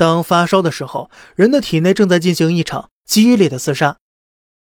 [0.00, 3.98] 当发烧的时候，人的体内正在进行一场激烈的厮杀。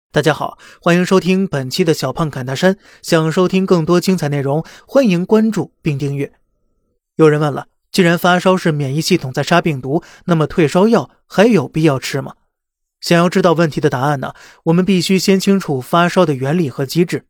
[0.09, 2.77] 大家好，欢迎收听本期的小胖侃大山。
[3.01, 6.31] 想收听更多精彩内容，欢迎关注并订阅。
[7.17, 12.35] 有人问了，既然发烧是免疫系统在杀病毒，那么退烧药还有必要吃吗？
[13.01, 14.33] 想要知道问题的答案呢？
[14.63, 17.25] 我们必须先清楚发烧的原理和机制。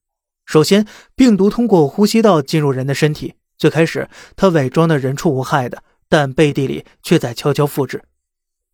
[0.45, 0.85] 首先，
[1.15, 5.81] 病毒通过呼吸道进入人的身体，最开始它伪装的人畜无害的。
[6.09, 8.03] 但背地里却在悄悄复制。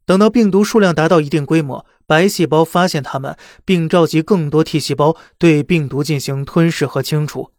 [0.06, 7.52] 等到病毒数量达到一定规模，白细胞发现它们，并召集更多 T 细胞对病毒进行吞噬和清除。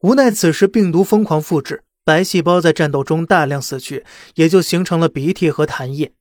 [0.00, 6.12] 无奈此时病毒疯狂复制，白细胞在战斗中大量死去，也就形成了鼻涕和痰液。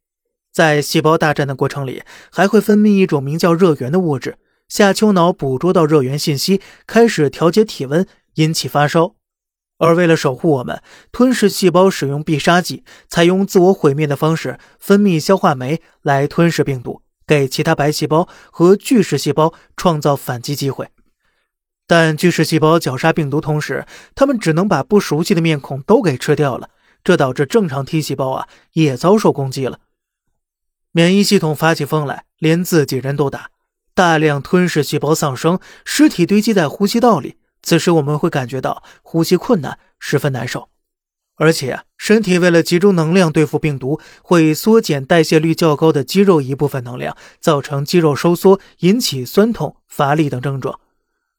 [0.51, 9.15] 在细胞大战的过程里，还会分泌一种名叫热源的物质，下丘脑捕捉到热源信息，开始调节体温，引起发烧。
[9.81, 10.79] 而为了守护我们，
[11.11, 20.89] 吞噬细胞使用必杀技，采用自我毁灭的方式，分泌消化酶来吞噬病毒，给其他白细胞和巨噬细胞创造反击机会。
[21.87, 26.69] 但巨噬细胞绞杀病毒同时，他们只能把不熟悉的面孔都给吃掉了，
[27.03, 29.79] 这导致正常 T 细胞啊也遭受攻击了。
[30.91, 33.49] 免疫系统发起疯来，连自己人都打，
[33.95, 37.37] 大量吞噬细胞丧生，尸体堆积在呼吸道里。
[37.61, 40.69] 此时我们会感觉到呼吸困难，十分难受，
[41.35, 50.79] 而且身体为了集中能量对付病毒，会缩减代谢率较高的肌肉一部分能量，造成肌肉收缩，引起酸痛、乏力等症状。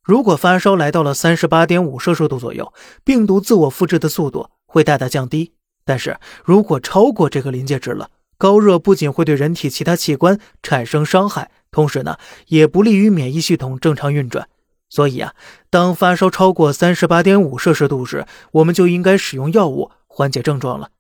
[0.03, 2.73] 如果发烧来到了三十八点五摄氏度左右，
[3.05, 5.53] 病毒自我复制的速度会大大降低。
[5.84, 14.48] 但是如果超过这个临界值了，高热不仅会对人体其他器官产生伤害，同时呢，也不利于免疫系统正常运转。
[14.93, 15.35] 所以啊，
[15.71, 20.91] 当发烧超过三十八点五摄氏度时，我们就应该使用药物缓解症状了。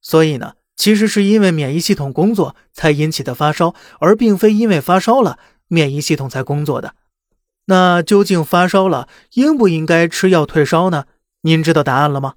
[0.00, 6.94] 所以呢，其实是因为免疫系统工作才引起的发烧，而并非因为发烧了免疫系统才工作的。
[7.66, 11.04] 那究竟发烧了应不应该吃药退烧呢？
[11.42, 12.36] 您知道答案了吗？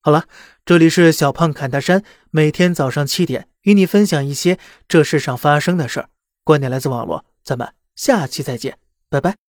[0.00, 0.24] 好了，
[0.64, 4.58] 这里是小胖侃大山，每天早上七点与你分享一些
[4.88, 6.08] 这世上发生的事儿。
[6.42, 8.78] 观点来自网络，咱们下期再见，
[9.10, 9.49] 拜拜。